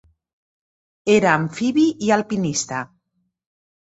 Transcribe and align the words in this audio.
Era 1.15 1.29
amfibi 1.41 1.85
i 2.07 2.11
alpinista. 2.19 2.81